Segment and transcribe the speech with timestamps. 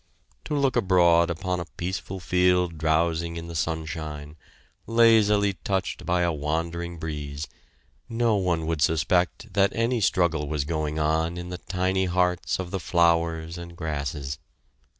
[0.45, 4.35] To look abroad upon a peaceful field drowsing in the sunshine,
[4.87, 7.47] lazily touched by a wandering breeze,
[8.09, 12.71] no one would suspect that any struggle was going on in the tiny hearts of
[12.71, 14.39] the flowers and grasses.